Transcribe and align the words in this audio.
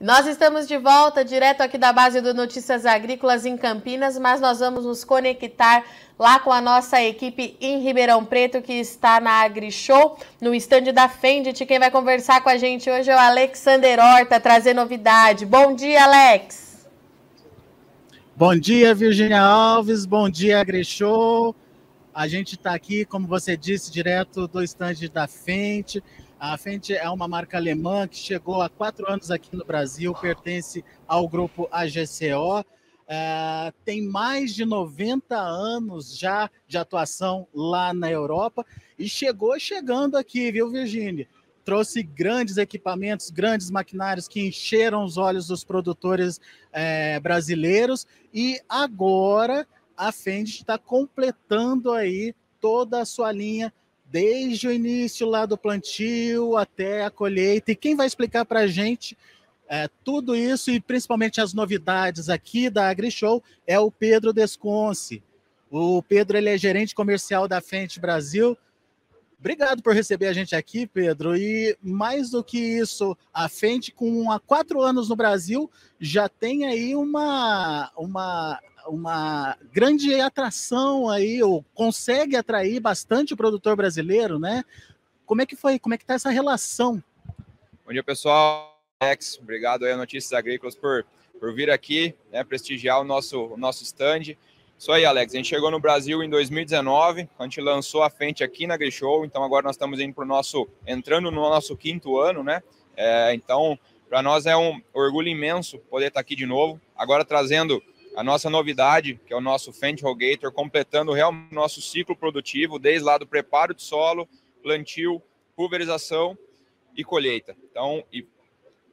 Nós 0.00 0.28
estamos 0.28 0.68
de 0.68 0.78
volta 0.78 1.24
direto 1.24 1.60
aqui 1.60 1.76
da 1.76 1.92
base 1.92 2.20
do 2.20 2.32
Notícias 2.32 2.86
Agrícolas 2.86 3.44
em 3.44 3.56
Campinas, 3.56 4.16
mas 4.16 4.40
nós 4.40 4.60
vamos 4.60 4.84
nos 4.84 5.02
conectar 5.02 5.84
lá 6.16 6.38
com 6.38 6.52
a 6.52 6.60
nossa 6.60 7.02
equipe 7.02 7.56
em 7.60 7.80
Ribeirão 7.80 8.24
Preto, 8.24 8.62
que 8.62 8.74
está 8.74 9.18
na 9.18 9.42
AgriShow, 9.42 10.16
no 10.40 10.54
estande 10.54 10.92
da 10.92 11.08
Fendt. 11.08 11.66
Quem 11.66 11.80
vai 11.80 11.90
conversar 11.90 12.40
com 12.44 12.48
a 12.48 12.56
gente 12.56 12.88
hoje 12.88 13.10
é 13.10 13.16
o 13.16 13.18
Alexander 13.18 13.98
Horta, 13.98 14.38
trazer 14.38 14.72
novidade. 14.72 15.44
Bom 15.44 15.74
dia, 15.74 16.04
Alex! 16.04 16.86
Bom 18.36 18.56
dia, 18.56 18.94
Virginia 18.94 19.40
Alves. 19.40 20.06
Bom 20.06 20.30
dia, 20.30 20.60
AgriShow. 20.60 21.56
A 22.14 22.28
gente 22.28 22.54
está 22.54 22.72
aqui, 22.72 23.04
como 23.04 23.26
você 23.26 23.56
disse, 23.56 23.90
direto 23.90 24.46
do 24.46 24.62
estande 24.62 25.08
da 25.08 25.26
Fendt 25.26 26.00
a 26.40 26.56
Fendt 26.56 26.94
é 26.94 27.08
uma 27.10 27.26
marca 27.26 27.56
alemã 27.56 28.06
que 28.06 28.16
chegou 28.16 28.62
há 28.62 28.68
quatro 28.68 29.10
anos 29.10 29.30
aqui 29.30 29.56
no 29.56 29.64
Brasil, 29.64 30.14
pertence 30.14 30.84
ao 31.06 31.28
grupo 31.28 31.68
AGCO. 31.70 32.64
É, 33.08 33.72
tem 33.84 34.02
mais 34.02 34.54
de 34.54 34.64
90 34.64 35.36
anos 35.36 36.16
já 36.16 36.48
de 36.66 36.78
atuação 36.78 37.48
lá 37.52 37.92
na 37.92 38.10
Europa 38.10 38.64
e 38.98 39.08
chegou 39.08 39.58
chegando 39.58 40.16
aqui, 40.16 40.52
viu, 40.52 40.70
Virginia? 40.70 41.26
Trouxe 41.64 42.02
grandes 42.02 42.56
equipamentos, 42.56 43.30
grandes 43.30 43.70
maquinários 43.70 44.28
que 44.28 44.46
encheram 44.46 45.04
os 45.04 45.16
olhos 45.16 45.48
dos 45.48 45.64
produtores 45.64 46.40
é, 46.72 47.18
brasileiros 47.18 48.06
e 48.32 48.60
agora 48.68 49.66
a 49.96 50.12
Fendt 50.12 50.58
está 50.58 50.78
completando 50.78 51.92
aí 51.92 52.32
toda 52.60 53.00
a 53.00 53.04
sua 53.04 53.32
linha 53.32 53.72
desde 54.10 54.66
o 54.66 54.72
início 54.72 55.26
lá 55.26 55.46
do 55.46 55.58
plantio 55.58 56.56
até 56.56 57.04
a 57.04 57.10
colheita. 57.10 57.72
E 57.72 57.76
quem 57.76 57.94
vai 57.94 58.06
explicar 58.06 58.44
para 58.44 58.60
a 58.60 58.66
gente 58.66 59.16
é, 59.68 59.88
tudo 60.02 60.34
isso 60.34 60.70
e 60.70 60.80
principalmente 60.80 61.40
as 61.40 61.52
novidades 61.52 62.28
aqui 62.28 62.70
da 62.70 62.88
AgriShow 62.88 63.42
é 63.66 63.78
o 63.78 63.90
Pedro 63.90 64.32
Desconce. 64.32 65.22
O 65.70 66.02
Pedro 66.02 66.38
ele 66.38 66.48
é 66.48 66.56
gerente 66.56 66.94
comercial 66.94 67.46
da 67.46 67.60
Fendt 67.60 68.00
Brasil. 68.00 68.56
Obrigado 69.38 69.82
por 69.82 69.94
receber 69.94 70.26
a 70.26 70.32
gente 70.32 70.56
aqui, 70.56 70.86
Pedro. 70.86 71.36
E 71.36 71.76
mais 71.82 72.30
do 72.30 72.42
que 72.42 72.58
isso, 72.58 73.16
a 73.32 73.48
Fendt, 73.48 73.92
com 73.92 74.32
há 74.32 74.40
quatro 74.40 74.80
anos 74.80 75.08
no 75.08 75.14
Brasil, 75.14 75.70
já 76.00 76.28
tem 76.28 76.64
aí 76.66 76.96
uma, 76.96 77.92
uma 77.96 78.58
uma 78.88 79.56
grande 79.72 80.14
atração 80.20 81.08
aí, 81.08 81.42
ou 81.42 81.64
consegue 81.74 82.36
atrair 82.36 82.80
bastante 82.80 83.34
o 83.34 83.36
produtor 83.36 83.76
brasileiro, 83.76 84.38
né? 84.38 84.64
Como 85.26 85.42
é 85.42 85.46
que 85.46 85.54
foi? 85.54 85.78
Como 85.78 85.94
é 85.94 85.98
que 85.98 86.04
está 86.04 86.14
essa 86.14 86.30
relação? 86.30 87.02
Bom 87.84 87.92
dia, 87.92 88.02
pessoal. 88.02 88.78
Alex, 89.00 89.38
obrigado 89.40 89.84
aí 89.84 89.92
a 89.92 89.96
Notícias 89.96 90.32
Agrícolas 90.32 90.74
por, 90.74 91.06
por 91.38 91.54
vir 91.54 91.70
aqui, 91.70 92.14
né, 92.32 92.42
prestigiar 92.42 93.00
o 93.00 93.04
nosso, 93.04 93.44
o 93.44 93.56
nosso 93.56 93.84
stand. 93.84 94.36
Isso 94.76 94.92
aí, 94.92 95.04
Alex. 95.04 95.32
A 95.32 95.36
gente 95.36 95.48
chegou 95.48 95.70
no 95.70 95.78
Brasil 95.78 96.22
em 96.22 96.28
2019, 96.28 97.28
a 97.38 97.42
gente 97.44 97.60
lançou 97.60 98.02
a 98.02 98.10
frente 98.10 98.42
aqui 98.42 98.66
na 98.66 98.76
Grishow, 98.76 99.24
então 99.24 99.44
agora 99.44 99.64
nós 99.64 99.76
estamos 99.76 100.00
indo 100.00 100.14
para 100.14 100.24
o 100.24 100.26
nosso, 100.26 100.68
entrando 100.86 101.30
no 101.30 101.40
nosso 101.40 101.76
quinto 101.76 102.18
ano, 102.18 102.42
né? 102.42 102.62
É, 102.96 103.34
então, 103.34 103.78
para 104.08 104.22
nós 104.22 104.46
é 104.46 104.56
um 104.56 104.80
orgulho 104.92 105.28
imenso 105.28 105.78
poder 105.78 106.08
estar 106.08 106.20
aqui 106.20 106.34
de 106.34 106.46
novo, 106.46 106.80
agora 106.96 107.24
trazendo 107.24 107.82
a 108.18 108.24
nossa 108.24 108.50
novidade, 108.50 109.20
que 109.24 109.32
é 109.32 109.36
o 109.36 109.40
nosso 109.40 109.72
Fendt 109.72 110.02
Rogator, 110.02 110.50
completando 110.50 111.12
realmente 111.12 111.52
o 111.52 111.54
nosso 111.54 111.80
ciclo 111.80 112.16
produtivo, 112.16 112.76
desde 112.76 113.04
lá 113.04 113.16
do 113.16 113.24
preparo 113.24 113.72
de 113.72 113.80
solo, 113.80 114.28
plantio, 114.60 115.22
pulverização 115.54 116.36
e 116.96 117.04
colheita. 117.04 117.56
Então, 117.70 118.02
e 118.12 118.26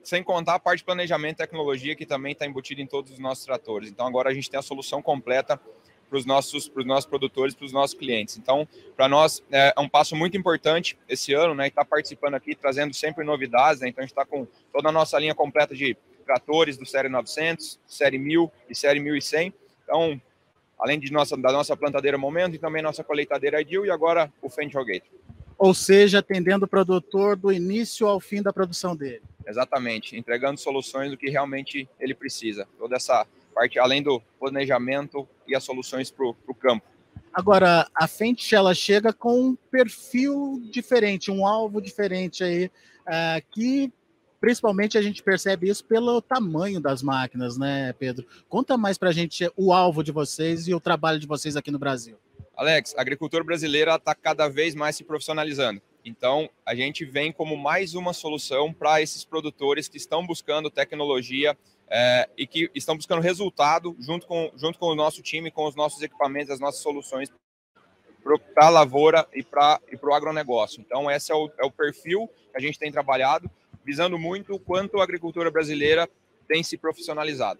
sem 0.03 0.21
contar 0.21 0.53
a 0.53 0.59
parte 0.59 0.81
de 0.81 0.85
planejamento 0.85 1.37
e 1.37 1.37
tecnologia, 1.37 1.95
que 1.95 2.05
também 2.05 2.33
está 2.33 2.45
embutida 2.45 2.83
em 2.83 2.85
todos 2.85 3.13
os 3.13 3.17
nossos 3.17 3.43
tratores. 3.43 3.89
Então, 3.89 4.05
agora 4.05 4.29
a 4.29 4.33
gente 4.33 4.47
tem 4.47 4.59
a 4.59 4.61
solução 4.61 5.01
completa 5.01 5.59
para 6.07 6.19
os 6.19 6.23
nossos, 6.23 6.71
os 6.75 6.85
nossos 6.85 7.09
produtores, 7.09 7.55
para 7.55 7.65
os 7.65 7.71
nossos 7.71 7.97
clientes. 7.97 8.37
Então, 8.37 8.67
para 8.95 9.09
nós 9.09 9.43
é, 9.51 9.73
é 9.75 9.81
um 9.81 9.89
passo 9.89 10.15
muito 10.15 10.37
importante 10.37 10.99
esse 11.09 11.33
ano, 11.33 11.55
né? 11.55 11.67
Estar 11.67 11.83
tá 11.83 11.89
participando 11.89 12.35
aqui, 12.35 12.53
trazendo 12.53 12.93
sempre 12.93 13.23
novidades, 13.23 13.81
né? 13.81 13.89
Então, 13.89 14.03
a 14.03 14.05
gente 14.05 14.11
está 14.11 14.23
com 14.23 14.45
toda 14.71 14.89
a 14.89 14.91
nossa 14.91 15.17
linha 15.17 15.33
completa 15.33 15.73
de 15.73 15.97
tratores 16.25 16.77
do 16.77 16.85
Série 16.85 17.09
900, 17.09 17.79
Série 17.87 18.17
1000 18.17 18.51
e 18.69 18.75
Série 18.75 18.99
1100. 18.99 19.53
Então, 19.83 20.21
além 20.79 20.99
de 20.99 21.11
nossa, 21.11 21.37
da 21.37 21.51
nossa 21.51 21.77
plantadeira 21.77 22.17
Momento 22.17 22.55
e 22.55 22.59
também 22.59 22.81
nossa 22.81 23.03
colheitadeira 23.03 23.61
Ideal 23.61 23.85
e 23.85 23.91
agora 23.91 24.31
o 24.41 24.49
Fendt 24.49 24.75
Rogator. 24.75 25.09
Ou 25.57 25.73
seja, 25.73 26.19
atendendo 26.19 26.65
o 26.65 26.67
produtor 26.67 27.37
do 27.37 27.51
início 27.51 28.07
ao 28.07 28.19
fim 28.19 28.41
da 28.41 28.51
produção 28.51 28.95
dele. 28.95 29.21
Exatamente, 29.47 30.17
entregando 30.17 30.59
soluções 30.59 31.11
do 31.11 31.17
que 31.17 31.29
realmente 31.29 31.87
ele 31.99 32.13
precisa. 32.13 32.67
Toda 32.77 32.95
essa 32.95 33.25
parte, 33.53 33.79
além 33.79 34.03
do 34.03 34.21
planejamento 34.37 35.27
e 35.47 35.55
as 35.55 35.63
soluções 35.63 36.11
para 36.11 36.25
o 36.25 36.55
campo. 36.59 36.85
Agora, 37.33 37.87
a 37.93 38.07
Fendt, 38.07 38.53
ela 38.55 38.73
chega 38.73 39.13
com 39.13 39.49
um 39.49 39.55
perfil 39.55 40.61
diferente, 40.71 41.29
um 41.29 41.45
alvo 41.45 41.81
diferente 41.81 42.43
aí, 42.43 42.65
uh, 42.65 43.45
que 43.51 43.91
principalmente 44.45 44.95
a 44.95 45.01
gente 45.01 45.23
percebe 45.23 45.67
isso 45.67 45.83
pelo 45.83 46.21
tamanho 46.21 46.79
das 46.79 47.01
máquinas, 47.01 47.57
né, 47.57 47.91
Pedro? 47.97 48.27
Conta 48.47 48.77
mais 48.77 48.95
para 48.95 49.09
a 49.09 49.11
gente 49.11 49.51
o 49.57 49.73
alvo 49.73 50.03
de 50.03 50.11
vocês 50.11 50.67
e 50.67 50.75
o 50.75 50.79
trabalho 50.79 51.19
de 51.19 51.25
vocês 51.25 51.55
aqui 51.55 51.71
no 51.71 51.79
Brasil. 51.79 52.15
Alex, 52.55 52.93
a 52.95 53.01
agricultura 53.01 53.43
brasileira 53.43 53.95
está 53.95 54.13
cada 54.13 54.47
vez 54.47 54.75
mais 54.75 54.95
se 54.95 55.03
profissionalizando. 55.03 55.81
Então, 56.05 56.47
a 56.63 56.75
gente 56.75 57.03
vem 57.05 57.31
como 57.31 57.57
mais 57.57 57.95
uma 57.95 58.13
solução 58.13 58.71
para 58.71 59.01
esses 59.01 59.25
produtores 59.25 59.87
que 59.87 59.97
estão 59.97 60.23
buscando 60.23 60.69
tecnologia 60.69 61.57
é, 61.89 62.29
e 62.37 62.45
que 62.45 62.69
estão 62.75 62.95
buscando 62.95 63.23
resultado 63.23 63.95
junto 63.99 64.27
com, 64.27 64.51
junto 64.55 64.77
com 64.77 64.89
o 64.89 64.95
nosso 64.95 65.23
time, 65.23 65.49
com 65.49 65.65
os 65.65 65.75
nossos 65.75 66.03
equipamentos, 66.03 66.51
as 66.51 66.59
nossas 66.59 66.83
soluções 66.83 67.33
para 68.53 68.67
a 68.67 68.69
lavoura 68.69 69.27
e 69.33 69.41
para 69.41 69.81
e 69.91 69.95
o 69.95 70.13
agronegócio. 70.13 70.81
Então, 70.81 71.09
esse 71.09 71.31
é 71.31 71.35
o, 71.35 71.49
é 71.59 71.65
o 71.65 71.71
perfil 71.71 72.27
que 72.27 72.57
a 72.57 72.59
gente 72.59 72.77
tem 72.77 72.91
trabalhado 72.91 73.49
visando 73.85 74.17
muito 74.17 74.55
o 74.55 74.59
quanto 74.59 74.99
a 74.99 75.03
agricultura 75.03 75.51
brasileira 75.51 76.09
tem 76.47 76.63
se 76.63 76.77
profissionalizado. 76.77 77.59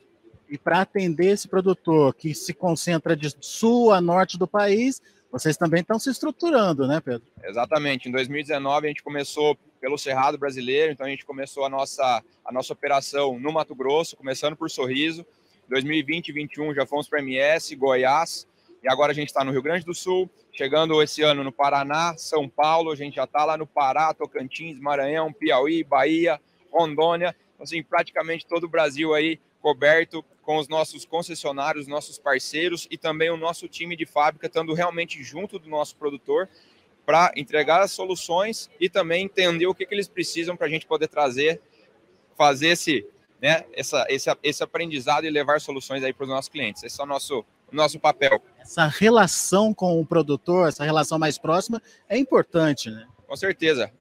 E 0.50 0.58
para 0.58 0.82
atender 0.82 1.28
esse 1.28 1.48
produtor 1.48 2.14
que 2.14 2.34
se 2.34 2.54
concentra 2.54 3.16
de 3.16 3.34
sul 3.40 3.92
a 3.92 4.00
norte 4.00 4.38
do 4.38 4.48
país, 4.48 5.02
vocês 5.32 5.58
também 5.58 5.82
estão 5.82 6.00
se 6.00 6.10
estruturando, 6.10 6.88
né, 6.88 7.02
Pedro? 7.02 7.28
Exatamente. 7.44 8.08
Em 8.08 8.12
2019 8.12 8.86
a 8.86 8.90
gente 8.90 9.04
começou 9.04 9.58
pelo 9.82 9.98
Cerrado 9.98 10.38
Brasileiro, 10.38 10.92
então 10.92 11.06
a 11.06 11.10
gente 11.10 11.26
começou 11.26 11.66
a 11.66 11.70
nossa, 11.70 12.24
a 12.44 12.52
nossa 12.52 12.74
operação 12.74 13.40
no 13.40 13.52
Mato 13.52 13.76
Grosso, 13.76 14.16
começando 14.16 14.56
por 14.56 14.70
Sorriso. 14.70 15.26
2020 15.68 16.30
e 16.30 16.34
2021 16.34 16.74
já 16.76 16.86
fomos 16.86 17.10
para 17.10 17.20
MS, 17.20 17.76
Goiás, 17.76 18.48
e 18.86 18.88
agora 18.88 19.12
a 19.12 19.16
gente 19.16 19.30
está 19.30 19.44
no 19.44 19.52
Rio 19.52 19.64
Grande 19.64 19.84
do 19.84 19.96
Sul, 19.96 20.30
chegando 20.54 21.02
esse 21.02 21.24
ano 21.24 21.44
no 21.44 21.52
Paraná, 21.52 22.16
São 22.20 22.48
Paulo, 22.48 22.92
a 22.92 22.96
gente 22.96 23.16
já 23.16 23.24
está 23.24 23.44
lá 23.44 23.58
no 23.58 23.66
Pará, 23.66 24.14
Tocantins, 24.14 24.80
Maranhão, 24.80 25.34
Piauí, 25.34 25.84
Bahia, 25.84 26.40
Rondônia, 26.72 27.36
então, 27.56 27.64
assim, 27.64 27.82
praticamente 27.82 28.46
todo 28.46 28.66
o 28.66 28.70
Brasil 28.70 29.16
aí 29.16 29.40
coberto 29.60 30.24
com 30.44 30.58
os 30.58 30.68
nossos 30.68 31.04
concessionários, 31.04 31.88
nossos 31.88 32.20
parceiros 32.20 32.88
e 32.92 32.96
também 32.96 33.32
o 33.32 33.38
nosso 33.38 33.68
time 33.68 33.96
de 33.96 34.06
fábrica 34.06 34.46
estando 34.46 34.72
realmente 34.76 35.24
junto 35.24 35.58
do 35.58 35.68
nosso 35.68 35.96
produtor 35.96 36.48
para 37.08 37.32
entregar 37.36 37.82
as 37.82 37.92
soluções 37.92 38.70
e 38.80 38.88
também 38.88 39.26
entender 39.26 39.66
o 39.66 39.74
que, 39.74 39.84
que 39.84 39.96
eles 39.96 40.08
precisam 40.08 40.56
para 40.56 40.68
a 40.68 40.70
gente 40.70 40.86
poder 40.86 41.08
trazer, 41.08 41.60
fazer 42.38 42.68
esse, 42.68 43.08
né, 43.42 43.66
essa, 43.74 44.06
esse, 44.10 44.30
esse 44.44 44.64
aprendizado 44.64 45.26
e 45.26 45.30
levar 45.32 45.60
soluções 45.60 46.04
aí 46.04 46.14
para 46.14 46.26
os 46.26 46.30
nossos 46.30 46.50
clientes. 46.50 46.84
Esse 46.84 47.02
é 47.02 47.04
o 47.04 47.08
nosso 47.08 47.44
nosso 47.76 48.00
papel. 48.00 48.42
Essa 48.60 48.88
relação 48.88 49.74
com 49.74 50.00
o 50.00 50.06
produtor, 50.06 50.70
essa 50.70 50.84
relação 50.84 51.20
mais 51.20 51.38
próxima, 51.38 51.82
é 52.10 52.18
importante, 52.18 52.90
né? 52.90 53.08
Com 53.28 53.36
certeza. 53.36 53.92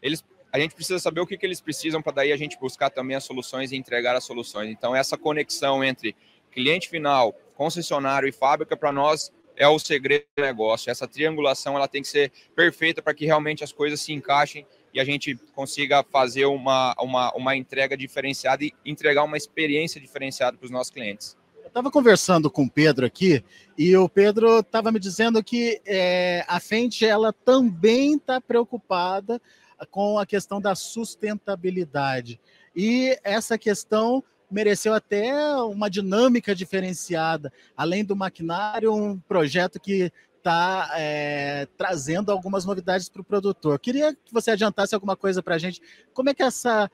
Eles, 0.00 0.24
a 0.52 0.58
gente 0.58 0.74
precisa 0.74 0.98
saber 0.98 1.20
o 1.20 1.26
que, 1.26 1.36
que 1.36 1.44
eles 1.44 1.60
precisam 1.60 2.00
para 2.00 2.12
daí 2.12 2.32
a 2.32 2.36
gente 2.36 2.58
buscar 2.58 2.90
também 2.90 3.16
as 3.16 3.24
soluções 3.24 3.72
e 3.72 3.76
entregar 3.76 4.16
as 4.16 4.24
soluções. 4.24 4.70
Então, 4.70 4.94
essa 4.94 5.16
conexão 5.18 5.84
entre 5.84 6.16
cliente 6.50 6.88
final, 6.88 7.32
concessionário 7.54 8.28
e 8.28 8.32
fábrica, 8.32 8.76
para 8.76 8.90
nós, 8.92 9.32
é 9.56 9.68
o 9.68 9.78
segredo 9.78 10.24
do 10.36 10.42
negócio. 10.42 10.90
Essa 10.90 11.06
triangulação 11.06 11.76
ela 11.76 11.86
tem 11.86 12.02
que 12.02 12.08
ser 12.08 12.32
perfeita 12.54 13.02
para 13.02 13.14
que 13.14 13.26
realmente 13.26 13.62
as 13.62 13.72
coisas 13.72 14.00
se 14.00 14.12
encaixem 14.12 14.66
e 14.92 14.98
a 14.98 15.04
gente 15.04 15.36
consiga 15.54 16.02
fazer 16.02 16.46
uma, 16.46 16.94
uma, 16.98 17.32
uma 17.34 17.54
entrega 17.54 17.96
diferenciada 17.96 18.64
e 18.64 18.72
entregar 18.84 19.22
uma 19.22 19.36
experiência 19.36 20.00
diferenciada 20.00 20.56
para 20.56 20.64
os 20.64 20.70
nossos 20.70 20.90
clientes 20.90 21.39
estava 21.70 21.90
conversando 21.90 22.50
com 22.50 22.64
o 22.64 22.70
Pedro 22.70 23.06
aqui 23.06 23.44
e 23.78 23.96
o 23.96 24.08
Pedro 24.08 24.58
estava 24.58 24.90
me 24.90 24.98
dizendo 24.98 25.42
que 25.42 25.80
é, 25.86 26.44
a 26.48 26.58
Fendt 26.58 27.06
ela 27.06 27.32
também 27.32 28.16
está 28.16 28.40
preocupada 28.40 29.40
com 29.90 30.18
a 30.18 30.26
questão 30.26 30.60
da 30.60 30.74
sustentabilidade 30.74 32.40
e 32.74 33.16
essa 33.22 33.56
questão 33.56 34.22
mereceu 34.50 34.92
até 34.92 35.32
uma 35.62 35.88
dinâmica 35.88 36.56
diferenciada, 36.56 37.52
além 37.76 38.04
do 38.04 38.16
maquinário, 38.16 38.92
um 38.92 39.16
projeto 39.16 39.78
que 39.78 40.12
está 40.38 40.90
é, 40.96 41.68
trazendo 41.76 42.32
algumas 42.32 42.64
novidades 42.64 43.08
para 43.08 43.22
o 43.22 43.24
produtor. 43.24 43.78
Queria 43.78 44.12
que 44.12 44.32
você 44.32 44.50
adiantasse 44.50 44.92
alguma 44.92 45.14
coisa 45.14 45.40
para 45.40 45.54
a 45.54 45.58
gente. 45.58 45.80
Como 46.12 46.30
é 46.30 46.34
que 46.34 46.42
essa 46.42 46.90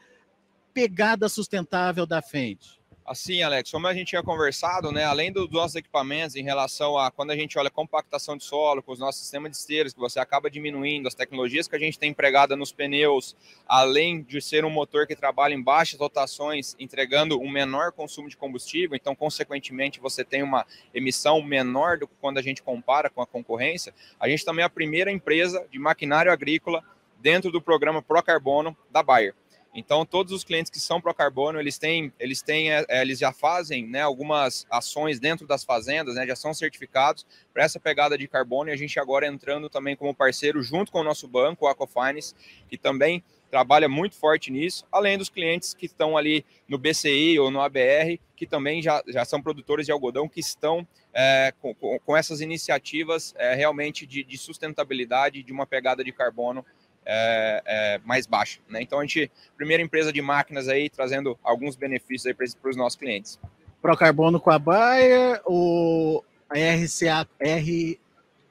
pegada 0.75 1.31
sustentável 1.31 2.05
da 2.05 2.20
Fendt? 2.20 2.79
Assim, 3.06 3.41
Alex, 3.41 3.70
como 3.70 3.87
a 3.87 3.94
gente 3.94 4.08
tinha 4.08 4.23
conversado, 4.23 4.91
né, 4.91 5.05
além 5.05 5.31
dos 5.31 5.49
nossos 5.49 5.76
equipamentos 5.76 6.35
em 6.35 6.43
relação 6.43 6.99
a 6.99 7.08
quando 7.08 7.31
a 7.31 7.37
gente 7.37 7.56
olha 7.56 7.70
compactação 7.70 8.37
de 8.37 8.43
solo, 8.43 8.82
com 8.82 8.91
os 8.91 8.99
nossos 8.99 9.20
sistemas 9.20 9.53
de 9.53 9.56
esteiras, 9.58 9.94
que 9.94 10.00
você 10.00 10.19
acaba 10.19 10.50
diminuindo, 10.50 11.06
as 11.06 11.14
tecnologias 11.14 11.69
que 11.69 11.76
a 11.76 11.79
gente 11.79 12.00
tem 12.00 12.11
empregada 12.11 12.56
nos 12.56 12.73
pneus, 12.73 13.37
além 13.64 14.23
de 14.23 14.41
ser 14.41 14.64
um 14.64 14.70
motor 14.70 15.06
que 15.06 15.14
trabalha 15.14 15.55
em 15.55 15.62
baixas 15.62 16.00
rotações, 16.00 16.75
entregando 16.81 17.41
um 17.41 17.49
menor 17.49 17.93
consumo 17.93 18.29
de 18.29 18.37
combustível, 18.37 18.97
então, 18.97 19.14
consequentemente, 19.14 20.00
você 20.00 20.25
tem 20.25 20.43
uma 20.43 20.67
emissão 20.93 21.41
menor 21.41 21.99
do 21.99 22.08
que 22.08 22.14
quando 22.20 22.38
a 22.38 22.43
gente 22.43 22.61
compara 22.61 23.08
com 23.08 23.23
a 23.23 23.26
concorrência, 23.26 23.94
a 24.19 24.29
gente 24.29 24.44
também 24.44 24.64
é 24.64 24.67
a 24.67 24.70
primeira 24.70 25.12
empresa 25.12 25.64
de 25.70 25.79
maquinário 25.79 26.32
agrícola 26.32 26.82
dentro 27.20 27.53
do 27.53 27.62
programa 27.62 28.03
Pro 28.03 28.20
Carbono 28.20 28.76
da 28.91 29.00
Bayer. 29.00 29.32
Então, 29.78 30.06
todos 30.06 30.32
os 30.32 30.43
clientes 30.43 30.70
que 30.70 30.81
são 30.81 31.02
pro 31.02 31.12
carbono, 31.12 31.61
eles 31.61 31.76
têm, 31.76 32.11
eles 32.19 32.40
têm, 32.40 32.73
é, 32.73 32.87
é, 32.88 33.02
eles 33.02 33.19
já 33.19 33.31
fazem, 33.31 33.87
né, 33.87 34.00
algumas 34.00 34.67
ações 34.70 35.20
dentro 35.20 35.46
das 35.46 35.64
fazendas, 35.64 36.14
né, 36.14 36.26
já 36.26 36.34
são 36.34 36.55
certificados 36.55 37.26
para 37.52 37.62
essa 37.62 37.78
pegada 37.78 38.17
de 38.17 38.26
carbono. 38.26 38.70
E 38.70 38.73
a 38.73 38.76
gente 38.76 38.99
agora 38.99 39.26
entrando 39.26 39.69
também 39.69 39.94
como 39.94 40.14
parceiro 40.14 40.62
junto 40.62 40.90
com 40.90 41.00
o 41.00 41.05
nosso 41.05 41.28
banco, 41.28 41.67
o 41.67 41.69
Aquafines, 41.69 42.34
que 42.70 42.78
também 42.78 43.23
trabalha 43.50 43.88
muito 43.88 44.17
forte 44.17 44.50
nisso, 44.50 44.84
além 44.90 45.19
dos 45.19 45.28
clientes 45.28 45.75
que 45.75 45.87
estão 45.87 46.17
ali 46.17 46.44
no 46.67 46.79
BCI 46.79 47.38
ou 47.38 47.50
no 47.50 47.61
ABR, 47.61 48.19
que 48.34 48.46
também 48.46 48.82
já, 48.82 49.02
já 49.06 49.25
são 49.25 49.40
produtores 49.40 49.87
de 49.87 49.93
algodão, 49.93 50.29
que 50.29 50.40
estão 50.40 50.87
é, 51.12 51.52
com, 51.61 51.75
com, 51.75 52.17
essas 52.17 52.40
iniciativas 52.40 53.34
é, 53.38 53.55
realmente 53.55 54.06
de, 54.06 54.25
de 54.25 54.37
sustentabilidade, 54.37 55.43
de 55.43 55.52
uma 55.52 55.67
pegada 55.67 56.02
de 56.02 56.12
carbono 56.12 56.64
é, 57.06 57.62
é, 57.64 58.00
mais 58.05 58.26
baixa. 58.26 58.61
Né? 58.69 58.82
Então 58.82 58.99
a 58.99 59.03
gente, 59.03 59.31
primeira 59.56 59.82
empresa 59.82 60.12
de 60.12 60.20
máquinas 60.20 60.69
aí, 60.69 60.91
trazendo 60.91 61.38
alguns 61.43 61.76
benefícios 61.76 62.26
aí 62.26 62.35
para 62.35 62.70
os 62.70 62.76
nossos 62.76 62.99
clientes. 62.99 63.38
Procarbono 63.81 64.41
com 64.41 64.50
a 64.50 64.58
Bayer, 64.58 65.41
o 65.47 66.23
a 66.49 66.55
RCA, 66.55 67.29
R, 67.41 67.99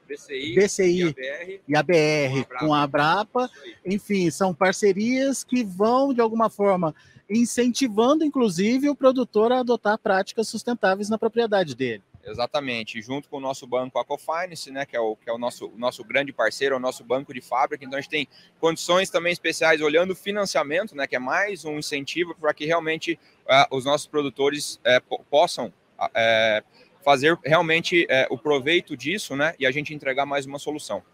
BCI, 0.08 0.54
BCI 0.54 1.00
e 1.00 1.04
a 1.04 1.12
BR, 1.12 1.60
e 1.68 1.76
a 1.76 1.82
BR 1.82 2.58
com, 2.58 2.74
a 2.74 2.86
Brapa. 2.86 3.50
Enfim, 3.84 4.30
são 4.30 4.54
parcerias 4.54 5.42
que 5.42 5.64
vão, 5.64 6.14
de 6.14 6.20
alguma 6.20 6.48
forma, 6.48 6.94
incentivando, 7.28 8.24
inclusive, 8.24 8.88
o 8.88 8.94
produtor 8.94 9.50
a 9.50 9.60
adotar 9.60 9.98
práticas 9.98 10.48
sustentáveis 10.48 11.08
na 11.08 11.18
propriedade 11.18 11.74
dele. 11.74 12.02
Exatamente, 12.26 13.00
junto 13.00 13.28
com 13.28 13.36
o 13.36 13.40
nosso 13.40 13.68
banco 13.68 14.00
Acofinance, 14.00 14.68
né, 14.72 14.84
que 14.84 14.96
é 14.96 15.00
o, 15.00 15.14
que 15.14 15.30
é 15.30 15.32
o 15.32 15.38
nosso, 15.38 15.72
nosso 15.76 16.02
grande 16.02 16.32
parceiro, 16.32 16.74
é 16.74 16.76
o 16.76 16.80
nosso 16.80 17.04
banco 17.04 17.32
de 17.32 17.40
fábrica, 17.40 17.84
então 17.84 17.96
a 17.96 18.00
gente 18.00 18.10
tem 18.10 18.28
condições 18.58 19.08
também 19.08 19.32
especiais 19.32 19.80
olhando 19.80 20.10
o 20.10 20.16
financiamento, 20.16 20.96
né, 20.96 21.06
que 21.06 21.14
é 21.14 21.20
mais 21.20 21.64
um 21.64 21.78
incentivo 21.78 22.34
para 22.34 22.52
que 22.52 22.66
realmente 22.66 23.16
uh, 23.44 23.76
os 23.76 23.84
nossos 23.84 24.08
produtores 24.08 24.74
uh, 24.76 25.24
possam 25.30 25.72
uh, 26.00 26.64
fazer 27.04 27.38
realmente 27.44 28.08
o 28.28 28.36
proveito 28.36 28.96
disso, 28.96 29.36
né, 29.36 29.54
e 29.60 29.64
a 29.64 29.70
gente 29.70 29.94
entregar 29.94 30.26
mais 30.26 30.44
uma 30.44 30.58
solução. 30.58 31.04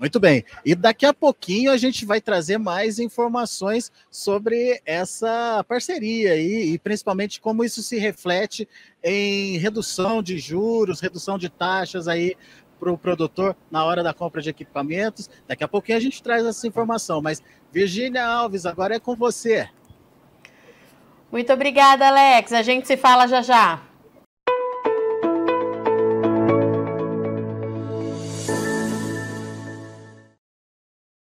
Muito 0.00 0.18
bem. 0.18 0.46
E 0.64 0.74
daqui 0.74 1.04
a 1.04 1.12
pouquinho 1.12 1.70
a 1.70 1.76
gente 1.76 2.06
vai 2.06 2.22
trazer 2.22 2.56
mais 2.56 2.98
informações 2.98 3.92
sobre 4.10 4.80
essa 4.86 5.62
parceria 5.68 6.36
e, 6.36 6.72
e 6.72 6.78
principalmente 6.78 7.38
como 7.38 7.62
isso 7.62 7.82
se 7.82 7.98
reflete 7.98 8.66
em 9.04 9.58
redução 9.58 10.22
de 10.22 10.38
juros, 10.38 11.00
redução 11.00 11.36
de 11.36 11.50
taxas 11.50 12.08
aí 12.08 12.34
para 12.78 12.90
o 12.90 12.96
produtor 12.96 13.54
na 13.70 13.84
hora 13.84 14.02
da 14.02 14.14
compra 14.14 14.40
de 14.40 14.48
equipamentos. 14.48 15.28
Daqui 15.46 15.62
a 15.62 15.68
pouquinho 15.68 15.98
a 15.98 16.00
gente 16.00 16.22
traz 16.22 16.46
essa 16.46 16.66
informação. 16.66 17.20
Mas, 17.20 17.42
Virgínia 17.70 18.26
Alves, 18.26 18.64
agora 18.64 18.94
é 18.94 18.98
com 18.98 19.14
você. 19.14 19.68
Muito 21.30 21.52
obrigada, 21.52 22.08
Alex. 22.08 22.54
A 22.54 22.62
gente 22.62 22.86
se 22.86 22.96
fala 22.96 23.26
já 23.26 23.42
já. 23.42 23.89